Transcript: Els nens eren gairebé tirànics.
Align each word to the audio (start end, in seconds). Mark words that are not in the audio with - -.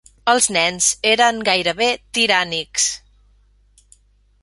Els 0.31 0.47
nens 0.55 0.87
eren 1.09 1.43
gairebé 1.51 1.91
tirànics. 2.19 2.91